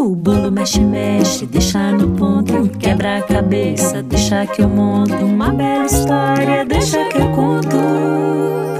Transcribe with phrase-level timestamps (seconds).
[0.00, 2.70] O bolo mexe, mexe, deixa no ponto.
[2.78, 5.12] Quebra a cabeça, deixa que eu monto.
[5.12, 7.76] Uma bela história, deixa que eu conto.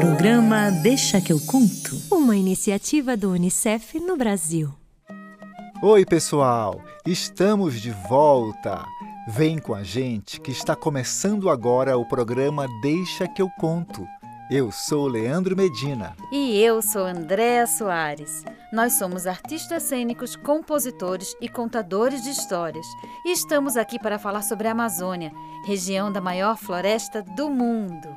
[0.01, 1.95] Programa Deixa que eu conto.
[2.11, 4.73] Uma iniciativa do Unicef no Brasil.
[5.83, 6.81] Oi, pessoal!
[7.07, 8.83] Estamos de volta!
[9.29, 14.07] Vem com a gente que está começando agora o programa Deixa que eu conto.
[14.51, 16.17] Eu sou Leandro Medina.
[16.33, 18.43] E eu sou Andréa Soares.
[18.73, 22.87] Nós somos artistas cênicos, compositores e contadores de histórias.
[23.25, 25.33] E estamos aqui para falar sobre a Amazônia,
[25.67, 28.09] região da maior floresta do mundo.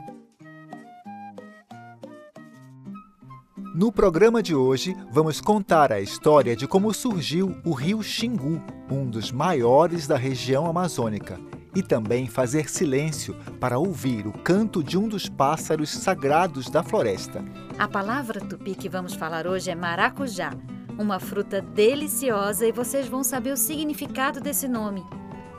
[3.76, 8.62] No programa de hoje, vamos contar a história de como surgiu o rio Xingu,
[8.92, 11.40] um dos maiores da região amazônica
[11.76, 17.44] e também fazer silêncio para ouvir o canto de um dos pássaros sagrados da floresta.
[17.84, 20.52] A palavra tupi que vamos falar hoje é maracujá,
[20.98, 25.04] uma fruta deliciosa e vocês vão saber o significado desse nome.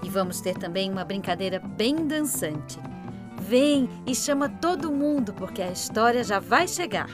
[0.03, 2.81] E vamos ter também uma brincadeira bem dançante.
[3.43, 7.11] Vem e chama todo mundo porque a história já vai chegar.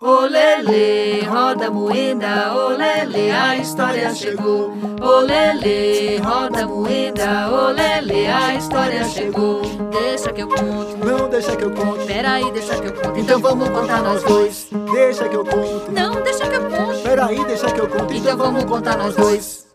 [0.00, 4.72] Olele, roda moeda, olele, a história chegou.
[5.02, 9.60] Olele, roda moeda, olele, a história chegou.
[9.90, 11.04] Deixa que eu conto.
[11.04, 12.06] Não deixa que eu conto.
[12.06, 13.18] Peraí, deixa que eu conto.
[13.18, 14.68] Então vamos contar nós dois.
[14.92, 15.90] Deixa que eu conto.
[15.90, 17.02] Não, deixa que eu conto.
[17.02, 18.14] Peraí, deixa que eu conto.
[18.14, 19.66] Então vamos contar nós dois.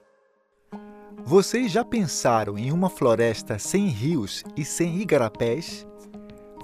[1.26, 5.86] Vocês já pensaram em uma floresta sem rios e sem igarapés?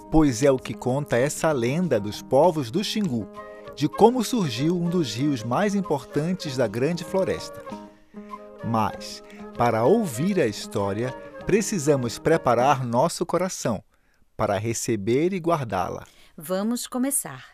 [0.10, 3.28] Pois é o que conta essa lenda dos povos do Xingu
[3.80, 7.64] de como surgiu um dos rios mais importantes da Grande Floresta.
[8.62, 9.24] Mas,
[9.58, 11.14] para ouvir a história,
[11.46, 13.82] precisamos preparar nosso coração
[14.36, 16.06] para receber e guardá-la.
[16.36, 17.46] Vamos começar.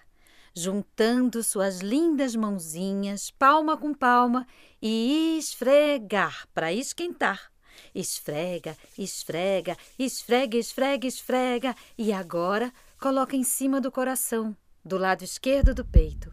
[0.55, 4.47] Juntando suas lindas mãozinhas, palma com palma,
[4.81, 7.51] e esfregar para esquentar.
[7.93, 11.75] Esfrega, esfrega, esfrega, esfrega, esfrega.
[11.95, 16.31] E agora coloca em cima do coração do lado esquerdo do peito.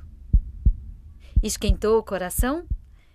[1.43, 2.67] Esquentou o coração?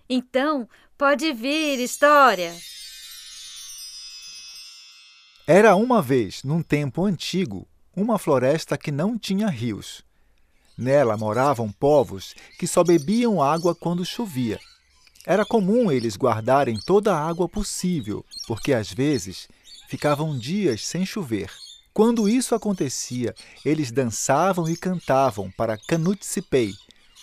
[0.09, 0.67] Então
[0.97, 2.55] pode vir, história!
[5.45, 10.03] Era uma vez, num tempo antigo, uma floresta que não tinha rios.
[10.75, 14.59] Nela moravam povos que só bebiam água quando chovia.
[15.25, 19.47] Era comum eles guardarem toda a água possível, porque às vezes
[19.87, 21.51] ficavam dias sem chover.
[21.97, 23.33] Quando isso acontecia,
[23.65, 26.75] eles dançavam e cantavam para Canutsipei,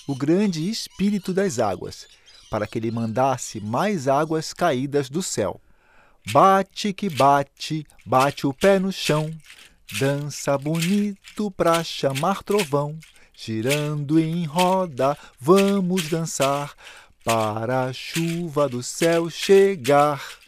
[0.05, 2.09] o grande espírito das águas,
[2.51, 5.61] para que ele mandasse mais águas caídas do céu.
[6.33, 9.33] Bate que bate, bate o pé no chão,
[9.97, 12.99] dança bonito pra chamar trovão,
[13.33, 16.75] girando em roda, vamos dançar
[17.25, 20.44] para a chuva do céu chegar.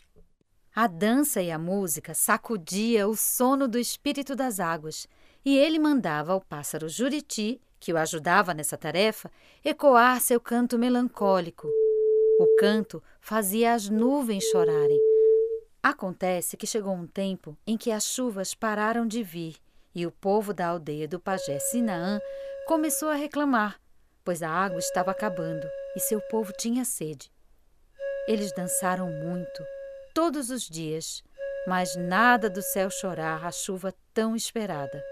[0.78, 5.09] A dança e a música sacudia o sono do espírito das águas,
[5.42, 9.31] e ele mandava ao pássaro Juriti, que o ajudava nessa tarefa,
[9.64, 11.66] ecoar seu canto melancólico.
[12.38, 15.00] O canto fazia as nuvens chorarem.
[15.82, 19.56] Acontece que chegou um tempo em que as chuvas pararam de vir
[19.94, 22.20] e o povo da aldeia do pajé Sinaã
[22.66, 23.81] começou a reclamar,
[24.22, 25.66] pois a água estava acabando
[25.97, 27.32] e seu povo tinha sede.
[28.28, 29.75] Eles dançaram muito
[30.16, 31.22] todos os dias,
[31.69, 35.04] mas nada do céu chorar a chuva tão esperada.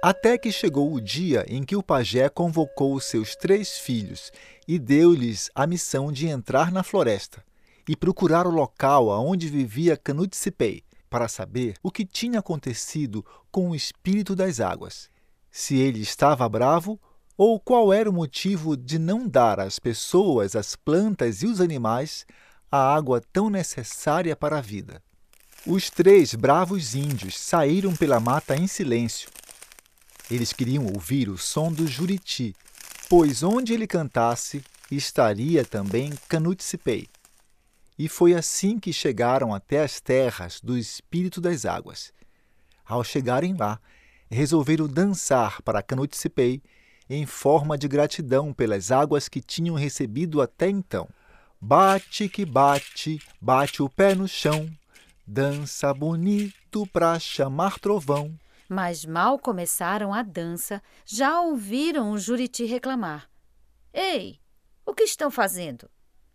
[0.00, 4.30] Até que chegou o dia em que o pajé convocou os seus três filhos
[4.68, 7.44] e deu-lhes a missão de entrar na floresta
[7.88, 13.74] e procurar o local aonde vivia Canutsipei, para saber o que tinha acontecido com o
[13.74, 15.10] espírito das águas.
[15.50, 17.00] Se ele estava bravo
[17.36, 22.24] ou qual era o motivo de não dar às pessoas, às plantas e os animais
[22.70, 25.02] a água tão necessária para a vida.
[25.66, 29.28] Os três bravos índios saíram pela mata em silêncio.
[30.30, 32.54] Eles queriam ouvir o som do juriti,
[33.08, 37.08] pois onde ele cantasse estaria também Canutsipei.
[37.98, 42.12] E foi assim que chegaram até as terras do Espírito das Águas.
[42.84, 43.80] Ao chegarem lá,
[44.30, 46.62] resolveram dançar para Canutsipei
[47.08, 51.08] em forma de gratidão pelas águas que tinham recebido até então.
[51.60, 54.68] Bate que bate, bate o pé no chão,
[55.26, 58.38] dança bonito pra chamar trovão.
[58.68, 63.28] Mas mal começaram a dança, já ouviram o Juriti reclamar.
[63.92, 64.38] Ei,
[64.84, 65.90] o que estão fazendo?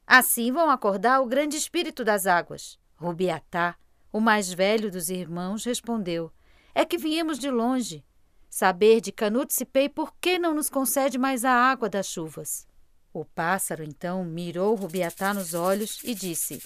[0.07, 2.79] Assim vão acordar o grande espírito das águas.
[2.95, 3.75] Rubiatá,
[4.11, 6.31] o mais velho dos irmãos, respondeu:
[6.73, 8.03] É que viemos de longe.
[8.49, 12.67] Saber de Canutsipei por que não nos concede mais a água das chuvas.
[13.13, 16.61] O pássaro então mirou Rubiatá nos olhos e disse: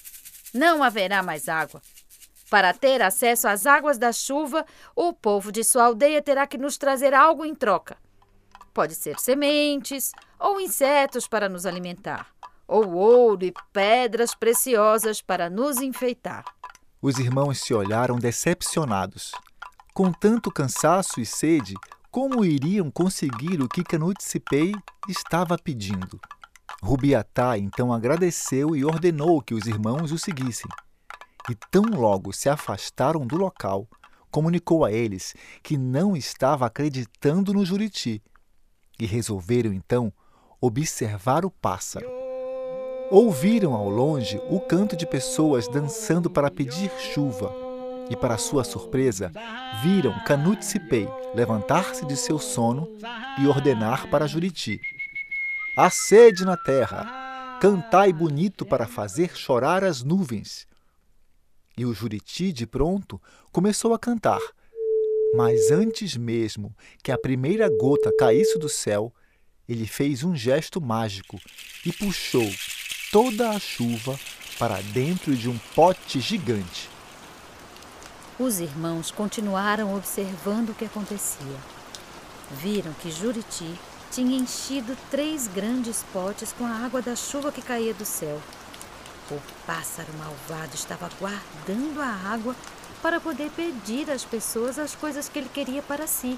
[0.53, 1.81] Não haverá mais água.
[2.49, 4.65] Para ter acesso às águas da chuva,
[4.95, 7.97] o povo de sua aldeia terá que nos trazer algo em troca.
[8.71, 12.27] Pode ser sementes ou insetos para nos alimentar,
[12.67, 16.45] ou ouro e pedras preciosas para nos enfeitar.
[17.01, 19.31] Os irmãos se olharam decepcionados.
[19.93, 21.73] Com tanto cansaço e sede,
[22.15, 24.71] como iriam conseguir o que Canutcipei
[25.09, 26.17] estava pedindo?
[26.81, 30.71] Rubiatá então agradeceu e ordenou que os irmãos o seguissem.
[31.49, 33.85] E tão logo se afastaram do local,
[34.31, 38.23] comunicou a eles que não estava acreditando no Juriti
[38.97, 40.09] e resolveram então
[40.61, 42.07] observar o pássaro.
[43.11, 47.64] Ouviram ao longe o canto de pessoas dançando para pedir chuva
[48.09, 49.31] e, para sua surpresa,
[49.83, 52.87] viram Canutcipei levantar-se de seu sono
[53.41, 54.79] e ordenar para Juriti:
[55.77, 60.67] Há sede na terra, cantai bonito para fazer chorar as nuvens.
[61.77, 63.21] E o Juriti, de pronto,
[63.51, 64.41] começou a cantar.
[65.35, 66.73] Mas antes mesmo
[67.03, 69.13] que a primeira gota caísse do céu,
[69.67, 71.37] ele fez um gesto mágico
[71.85, 72.49] e puxou
[73.11, 74.17] toda a chuva
[74.57, 76.94] para dentro de um pote gigante.
[78.37, 81.57] Os irmãos continuaram observando o que acontecia.
[82.51, 83.79] Viram que Juriti
[84.11, 88.41] tinha enchido três grandes potes com a água da chuva que caía do céu.
[89.31, 92.53] O pássaro malvado estava guardando a água
[93.01, 96.37] para poder pedir às pessoas as coisas que ele queria para si.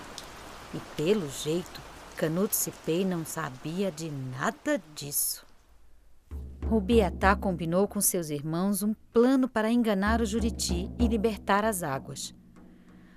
[0.75, 1.81] E pelo jeito,
[2.15, 5.46] Canute Cipei não sabia de nada disso.
[6.67, 12.35] Rubiatá combinou com seus irmãos um plano para enganar o Juriti e libertar as águas.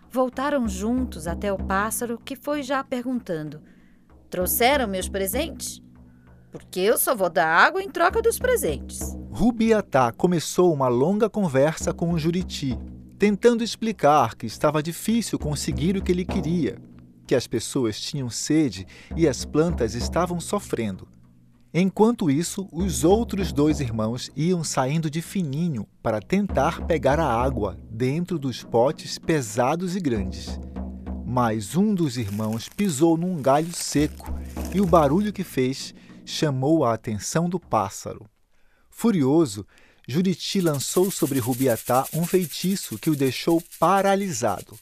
[0.09, 3.61] Voltaram juntos até o pássaro, que foi já perguntando:
[4.31, 5.83] Trouxeram meus presentes?
[6.53, 9.01] Porque eu só vou dar água em troca dos presentes.
[9.33, 12.79] Rubiatá começou uma longa conversa com o Juriti,
[13.19, 16.79] tentando explicar que estava difícil conseguir o que ele queria,
[17.27, 18.87] que as pessoas tinham sede
[19.17, 21.09] e as plantas estavam sofrendo.
[21.73, 27.79] Enquanto isso, os outros dois irmãos iam saindo de fininho para tentar pegar a água
[27.89, 30.59] dentro dos potes pesados e grandes
[31.33, 34.35] mas um dos irmãos pisou num galho seco
[34.75, 35.95] e o barulho que fez
[36.27, 38.27] chamou a atenção do pássaro.
[38.91, 39.65] Furioso,
[40.09, 44.77] Juriti lançou sobre Rubiatá um feitiço que o deixou paralisado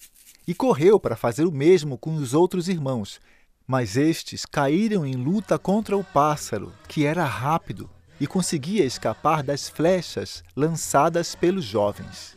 [0.46, 3.20] e correu para fazer o mesmo com os outros irmãos,
[3.69, 9.69] mas estes caíram em luta contra o pássaro, que era rápido e conseguia escapar das
[9.69, 12.35] flechas lançadas pelos jovens.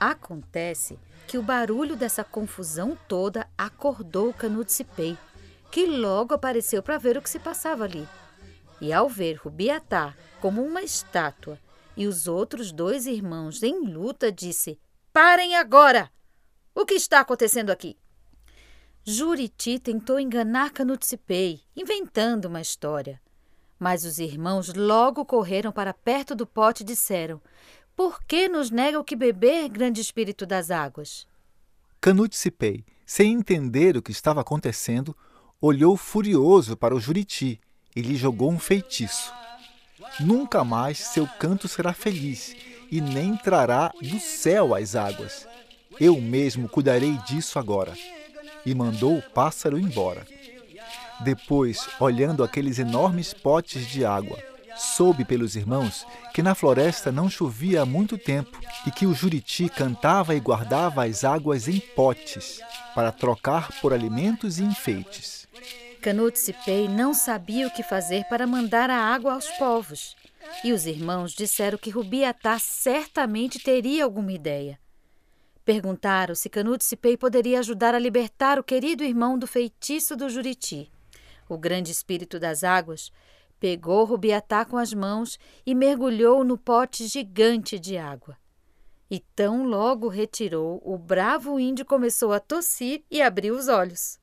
[0.00, 0.98] Acontece
[1.28, 5.16] que o barulho dessa confusão toda acordou Canutcipei,
[5.70, 8.08] que logo apareceu para ver o que se passava ali.
[8.80, 11.58] E ao ver Rubiatá como uma estátua
[11.94, 14.80] e os outros dois irmãos em luta, disse:
[15.12, 16.10] Parem agora!
[16.74, 17.96] O que está acontecendo aqui?
[19.04, 23.20] Juriti tentou enganar Canutcipei, inventando uma história.
[23.76, 27.40] Mas os irmãos logo correram para perto do pote e disseram:
[27.96, 31.26] por que nos nega o que beber, grande espírito das águas?
[32.00, 35.16] Canutcipei, sem entender o que estava acontecendo,
[35.60, 37.60] olhou furioso para o Juriti
[37.94, 39.32] e lhe jogou um feitiço.
[40.20, 42.54] Nunca mais seu canto será feliz
[42.90, 45.46] e nem trará do céu as águas.
[46.00, 47.94] Eu mesmo cuidarei disso agora.
[48.64, 50.26] E mandou o pássaro embora.
[51.20, 54.38] Depois, olhando aqueles enormes potes de água,
[54.76, 59.68] Soube pelos irmãos que na floresta não chovia há muito tempo e que o juriti
[59.68, 62.60] cantava e guardava as águas em potes
[62.94, 65.46] para trocar por alimentos e enfeites.
[66.00, 70.16] Canutcipei não sabia o que fazer para mandar a água aos povos.
[70.64, 74.81] E os irmãos disseram que Rubiatá certamente teria alguma ideia.
[75.64, 80.90] Perguntaram se Canutcipei poderia ajudar a libertar o querido irmão do feitiço do Juriti.
[81.48, 83.12] O grande espírito das águas
[83.62, 88.36] Pegou Rubiatá com as mãos e mergulhou no pote gigante de água.
[89.08, 94.18] E tão logo retirou, o bravo índio começou a tossir e abriu os olhos.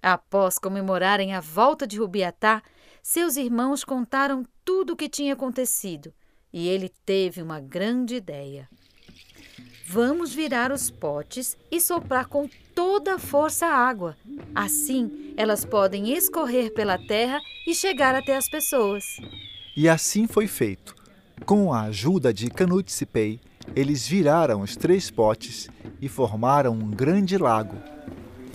[0.00, 2.62] Após comemorarem a volta de Rubiatá,
[3.02, 6.10] seus irmãos contaram tudo o que tinha acontecido
[6.50, 8.66] e ele teve uma grande ideia.
[9.92, 14.16] Vamos virar os potes e soprar com toda a força a água.
[14.54, 19.02] Assim, elas podem escorrer pela terra e chegar até as pessoas.
[19.76, 20.94] E assim foi feito.
[21.44, 23.40] Com a ajuda de Canutcipei,
[23.74, 25.68] eles viraram os três potes
[26.00, 27.74] e formaram um grande lago.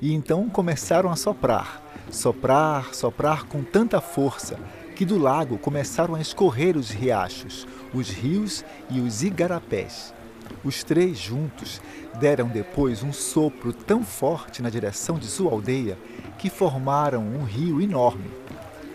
[0.02, 4.58] E então começaram a soprar, soprar, soprar com tanta força
[4.96, 10.15] que do lago começaram a escorrer os riachos, os rios e os igarapés.
[10.64, 11.80] Os três juntos
[12.20, 15.98] deram depois um sopro tão forte na direção de sua aldeia
[16.40, 18.32] que formaram um rio enorme,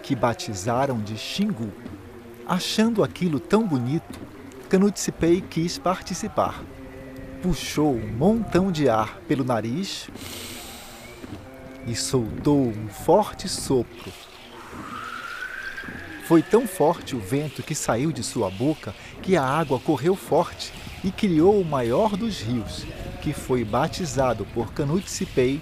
[0.03, 1.73] que batizaram de Xingu.
[2.47, 4.19] Achando aquilo tão bonito,
[4.69, 6.63] Canutsipei quis participar.
[7.41, 10.09] Puxou um montão de ar pelo nariz
[11.87, 14.13] e soltou um forte sopro.
[16.27, 20.73] Foi tão forte o vento que saiu de sua boca que a água correu forte
[21.03, 22.85] e criou o maior dos rios,
[23.23, 25.61] que foi batizado por Canutsipei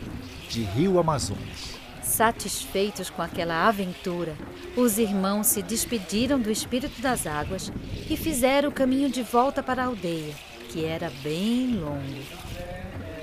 [0.49, 1.79] de Rio Amazonas.
[2.03, 4.35] Satisfeitos com aquela aventura,
[4.77, 7.71] os irmãos se despediram do espírito das águas
[8.09, 10.35] e fizeram o caminho de volta para a aldeia,
[10.71, 12.23] que era bem longo.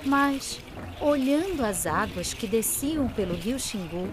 [0.06, 0.60] Mas,
[1.02, 4.08] olhando as águas que desciam pelo rio Xingu,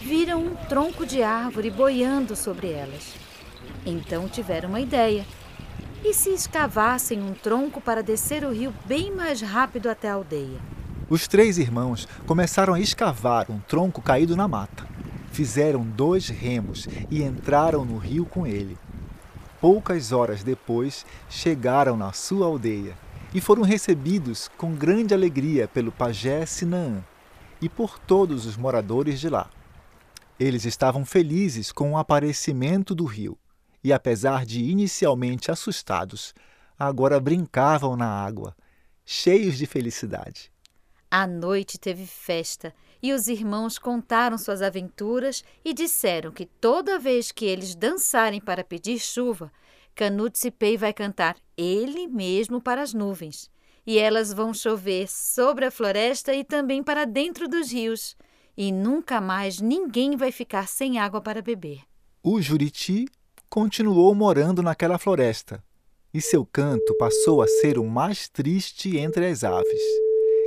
[0.00, 3.14] viram um tronco de árvore boiando sobre elas.
[3.86, 5.24] Então tiveram uma ideia.
[6.04, 10.60] E se escavassem um tronco para descer o rio bem mais rápido até a aldeia?
[11.10, 14.86] Os três irmãos começaram a escavar um tronco caído na mata.
[15.32, 18.78] Fizeram dois remos e entraram no rio com ele.
[19.60, 22.96] Poucas horas depois, chegaram na sua aldeia
[23.34, 27.02] e foram recebidos com grande alegria pelo pajé Sinaã
[27.60, 29.50] e por todos os moradores de lá.
[30.38, 33.36] Eles estavam felizes com o aparecimento do rio
[33.82, 36.34] e, apesar de inicialmente assustados,
[36.78, 38.56] agora brincavam na água,
[39.04, 40.52] cheios de felicidade.
[41.10, 47.32] À noite teve festa e os irmãos contaram suas aventuras e disseram que toda vez
[47.32, 49.50] que eles dançarem para pedir chuva,
[49.94, 53.50] Canutsipei vai cantar ele mesmo para as nuvens.
[53.86, 58.16] E elas vão chover sobre a floresta e também para dentro dos rios.
[58.56, 61.80] E nunca mais ninguém vai ficar sem água para beber.
[62.22, 63.06] O Juriti
[63.48, 65.62] continuou morando naquela floresta
[66.12, 69.82] e seu canto passou a ser o mais triste entre as aves.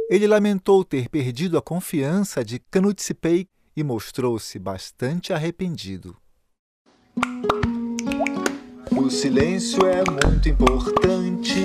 [0.10, 6.16] Ele lamentou ter perdido a confiança de Canutsipei e mostrou-se bastante arrependido.
[8.96, 11.62] O silêncio é muito importante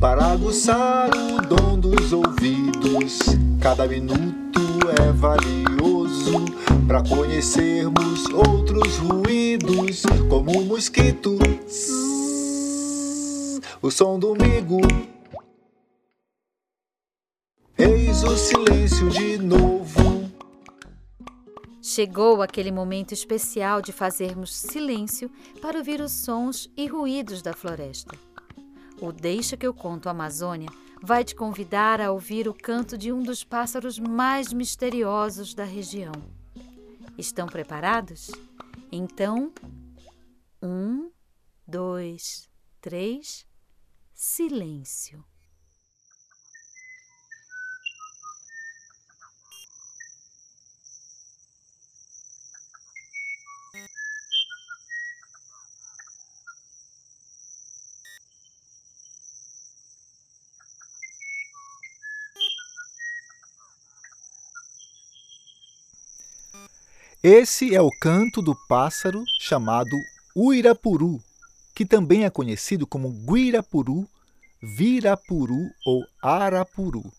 [0.00, 3.18] para aguçar o dom dos ouvidos.
[3.60, 4.60] Cada minuto
[4.98, 5.79] é valioso
[6.86, 11.38] para conhecermos outros ruídos, como o mosquito,
[13.82, 14.80] o som do migo
[17.82, 20.30] Eis o silêncio de novo.
[21.80, 25.30] Chegou aquele momento especial de fazermos silêncio
[25.62, 28.14] para ouvir os sons e ruídos da floresta.
[29.00, 30.68] O Deixa que eu conto Amazônia
[31.02, 36.12] vai te convidar a ouvir o canto de um dos pássaros mais misteriosos da região.
[37.16, 38.30] Estão preparados?
[38.92, 39.52] Então,
[40.62, 41.10] um,
[41.66, 42.48] dois,
[42.80, 43.46] três,
[44.12, 45.24] silêncio.
[67.22, 69.94] Esse é o canto do pássaro chamado
[70.34, 71.22] uirapuru,
[71.74, 74.08] que também é conhecido como guirapuru,
[74.62, 77.12] virapuru ou arapuru.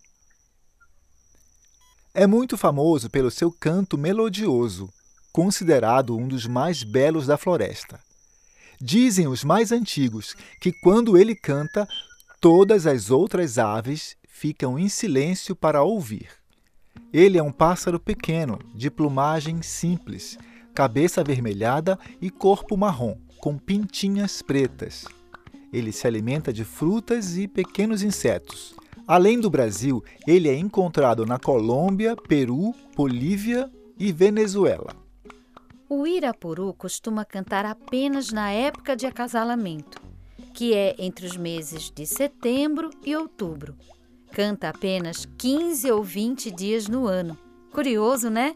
[2.15, 4.91] É muito famoso pelo seu canto melodioso,
[5.31, 7.99] considerado um dos mais belos da floresta.
[8.81, 11.87] Dizem os mais antigos que quando ele canta,
[12.39, 16.40] todas as outras aves ficam em silêncio para ouvir.
[17.13, 20.37] Ele é um pássaro pequeno, de plumagem simples,
[20.73, 25.05] cabeça avermelhada e corpo marrom, com pintinhas pretas.
[25.73, 28.75] Ele se alimenta de frutas e pequenos insetos.
[29.07, 34.95] Além do Brasil, ele é encontrado na Colômbia, Peru, Bolívia e Venezuela.
[35.89, 40.01] O irapuru costuma cantar apenas na época de acasalamento,
[40.53, 43.75] que é entre os meses de setembro e outubro.
[44.31, 47.37] Canta apenas 15 ou 20 dias no ano.
[47.71, 48.55] Curioso, né?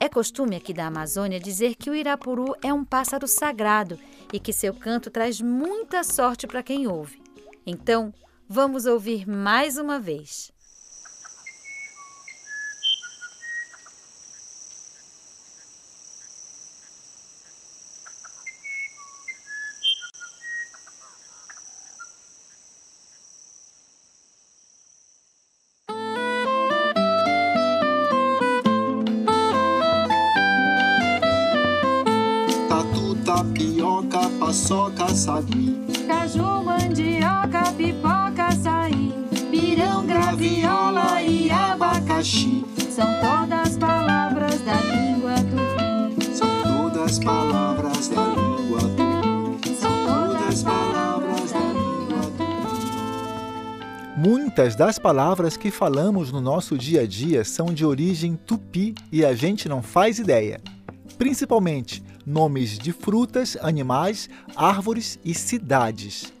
[0.00, 3.98] É costume aqui da Amazônia dizer que o irapuru é um pássaro sagrado
[4.32, 7.22] e que seu canto traz muita sorte para quem ouve.
[7.66, 8.12] Então,
[8.48, 10.52] vamos ouvir mais uma vez.
[35.14, 35.76] Sagui,
[36.06, 39.12] caju, mandioca, pipoca, açaí,
[39.50, 42.64] pirão, graviola e abacaxi.
[42.90, 46.34] São todas palavras da língua tupi.
[46.34, 49.74] São todas palavras da língua tupi.
[49.74, 52.60] São todas palavras da língua tupi.
[54.16, 59.24] Muitas das palavras que falamos no nosso dia a dia são de origem tupi e
[59.24, 60.60] a gente não faz ideia.
[61.18, 66.32] Principalmente nomes de frutas, animais, árvores e cidades.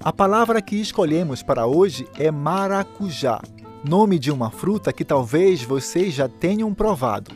[0.00, 3.40] A palavra que escolhemos para hoje é maracujá,
[3.84, 7.30] nome de uma fruta que talvez vocês já tenham provado.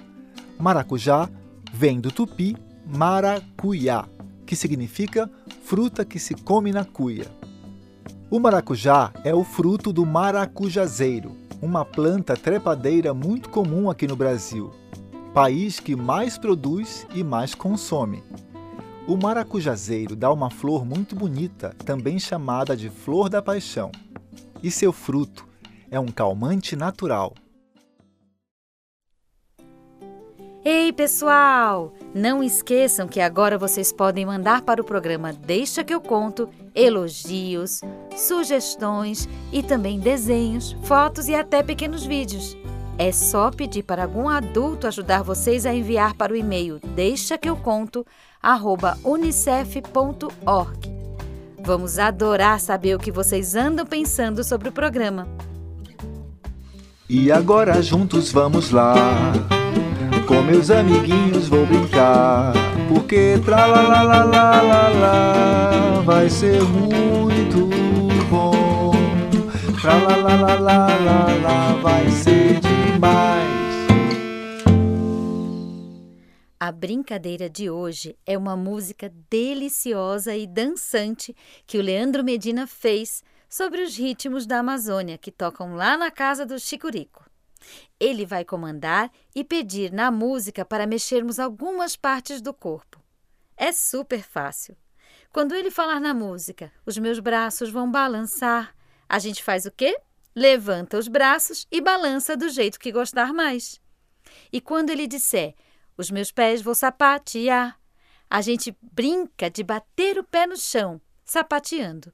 [0.59, 1.31] Maracujá
[1.73, 4.05] vem do tupi maracuyá,
[4.45, 5.31] que significa
[5.63, 7.27] fruta que se come na cuia.
[8.29, 14.73] O maracujá é o fruto do maracujazeiro, uma planta trepadeira muito comum aqui no Brasil
[15.37, 18.25] país que mais produz e mais consome.
[19.07, 23.93] O maracujazeiro dá uma flor muito bonita, também chamada de flor da paixão.
[24.63, 25.47] E seu fruto
[25.91, 27.35] é um calmante natural.
[30.65, 31.93] Ei, pessoal!
[32.15, 37.83] Não esqueçam que agora vocês podem mandar para o programa Deixa que eu conto elogios,
[38.17, 42.57] sugestões e também desenhos, fotos e até pequenos vídeos.
[42.99, 47.49] É só pedir para algum adulto ajudar vocês a enviar para o e-mail deixa que
[47.49, 48.07] eu conto
[49.05, 50.97] unicef.org.
[51.63, 55.29] Vamos adorar saber o que vocês andam pensando sobre o programa.
[57.09, 58.95] E agora juntos vamos lá.
[60.27, 62.53] Com meus amiguinhos vou brincar.
[62.89, 67.69] Porque tra la la la la la la vai ser muito
[68.31, 68.93] bom.
[69.81, 72.76] Tra la la la la la la vai ser
[76.59, 81.37] A brincadeira de hoje é uma música deliciosa e dançante
[81.67, 86.47] que o Leandro Medina fez sobre os ritmos da Amazônia que tocam lá na casa
[86.47, 87.29] do Chicurico.
[88.01, 92.99] Ele vai comandar e pedir na música para mexermos algumas partes do corpo.
[93.57, 94.77] É super fácil.
[95.31, 98.75] Quando ele falar na música, os meus braços vão balançar,
[99.09, 99.97] a gente faz o quê?
[100.37, 103.81] Levanta os braços e balança do jeito que gostar mais.
[104.53, 105.55] E quando ele disser
[105.97, 107.79] os meus pés vou sapatear.
[108.29, 112.13] A gente brinca de bater o pé no chão, sapateando.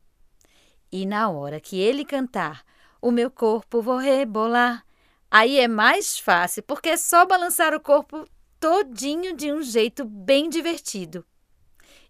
[0.91, 2.63] E na hora que ele cantar,
[3.01, 4.85] o meu corpo vou rebolar.
[5.31, 8.29] Aí é mais fácil, porque é só balançar o corpo
[8.61, 11.25] todinho de um jeito bem divertido.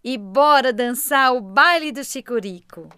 [0.03, 2.89] E bora dançar o baile do Chicurico.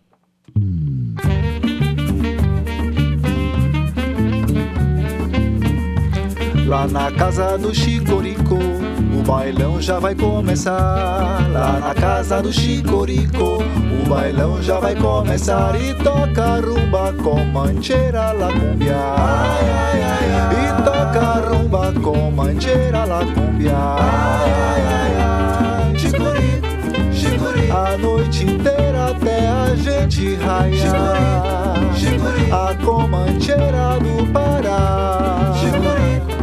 [6.65, 11.47] Lá na casa do Chicorico, o bailão já vai começar.
[11.51, 13.60] Lá na casa do Chicorico,
[14.04, 15.80] o bailão já vai começar.
[15.80, 18.97] E toca rumba com mancheira la cumbia.
[18.97, 20.56] Ai, ai, ai, ai.
[20.56, 23.78] E toca rumba com mancheira la cumbia.
[23.78, 25.99] Ai, ai, ai, ai.
[25.99, 27.78] Chicorico, Chicorico.
[27.78, 31.93] A noite inteira até a gente raiar.
[31.95, 35.54] Chicorico, A comancheira do Pará.
[35.60, 36.35] Chicorico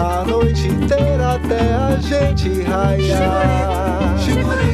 [0.00, 4.16] a noite inteira até a gente raiar.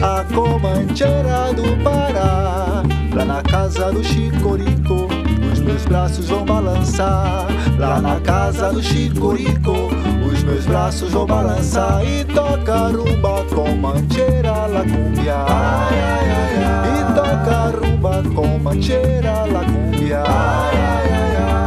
[0.02, 2.82] A comancheira do Pará,
[3.14, 5.08] lá na casa do Chicorico,
[5.52, 7.46] os meus braços vão balançar.
[7.78, 9.88] Lá na casa do Chicorico,
[10.32, 15.44] os meus braços vão balançar e toca rumba com mancheira la cumbia.
[15.48, 20.22] Ai, ai, ai, e toca rumba com mancheira la cumbia.
[20.26, 21.65] Ai, ai, ai, ai.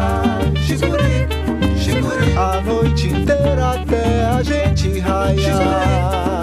[2.36, 6.42] A noite inteira até a gente raiar.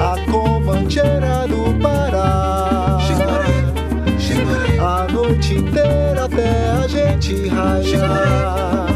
[0.00, 2.98] A comancheira do Pará.
[4.80, 8.86] A noite inteira até a gente raiar.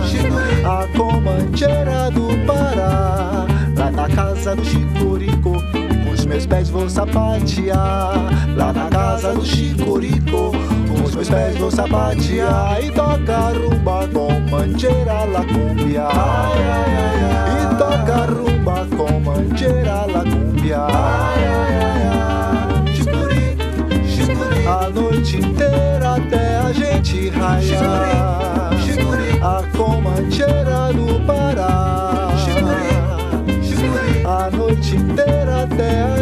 [0.64, 3.46] A comancheira do Pará.
[3.76, 5.57] Lá na casa do Chicurico os
[6.38, 8.14] meus pés vou sapatear
[8.56, 10.52] Lá na casa do Chicurico
[11.04, 16.06] os meus pés vão sapatear e tocar rumba com mancheira la cumbia.
[16.06, 17.62] Ai, ai, ai, ai.
[17.62, 20.80] E tocar rumba com mancheira la cumbia.
[20.80, 22.94] Ai, ai, ai, ai.
[22.94, 23.56] Chicuri,
[24.06, 24.66] chicuri.
[24.66, 28.70] A noite inteira até a gente raiar.
[28.82, 31.17] Chicuri, A comancheira do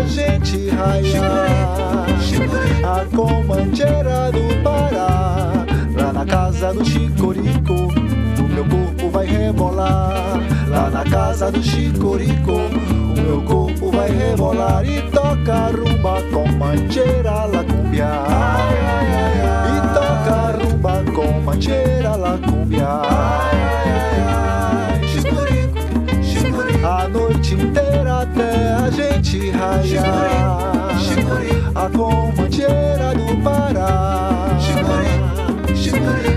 [0.08, 2.06] gente raiar.
[2.82, 7.74] A comancheira do Pará Lá na casa do Chicorico
[8.38, 10.40] O meu corpo vai rebolar.
[10.68, 17.46] Lá na casa do Chicorico, o meu corpo vai rebolar e toca rumba com mancheira
[17.46, 18.10] la cumbia.
[19.72, 23.00] E toca rumba com mancheira la cumbia.
[29.50, 30.96] Raiar.
[31.74, 34.58] A comancheira do Pará.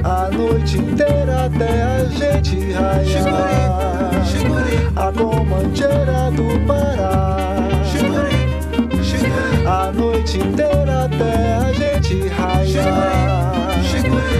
[0.03, 4.11] A noite inteira até a gente raiar.
[4.95, 7.57] A comancheira do Pará.
[9.65, 13.79] A noite inteira até a gente raiar.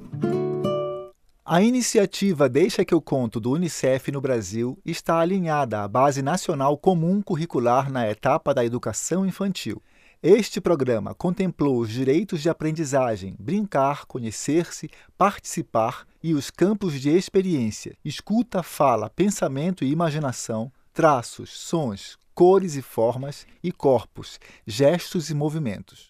[1.49, 6.77] A iniciativa Deixa que eu conto do Unicef no Brasil está alinhada à Base Nacional
[6.77, 9.81] Comum Curricular na etapa da educação infantil.
[10.21, 17.95] Este programa contemplou os direitos de aprendizagem, brincar, conhecer-se, participar e os campos de experiência,
[18.03, 26.07] escuta, fala, pensamento e imaginação, traços, sons, cores e formas e corpos, gestos e movimentos.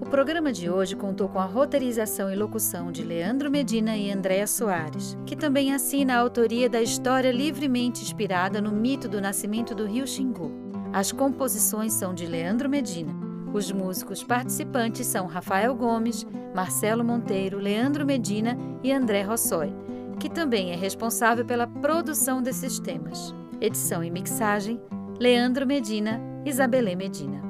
[0.00, 4.46] O programa de hoje contou com a roteirização e locução de Leandro Medina e Andréa
[4.46, 9.84] Soares, que também assina a autoria da história livremente inspirada no mito do nascimento do
[9.84, 10.65] rio Xingu.
[10.96, 13.14] As composições são de Leandro Medina.
[13.52, 19.74] Os músicos participantes são Rafael Gomes, Marcelo Monteiro, Leandro Medina e André Rossoi,
[20.18, 23.34] que também é responsável pela produção desses temas.
[23.60, 24.80] Edição e mixagem:
[25.20, 27.45] Leandro Medina, Isabelê Medina.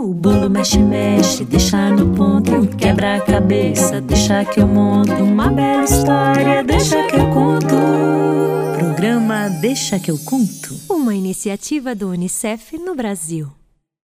[0.00, 2.68] O bolo mexe, mexe, deixa no ponto.
[2.76, 5.12] Quebra a cabeça, deixa que eu monto.
[5.12, 7.74] Uma bela história, deixa que eu conto.
[8.78, 10.78] Programa Deixa que eu conto.
[10.88, 13.57] Uma iniciativa do Unicef no Brasil.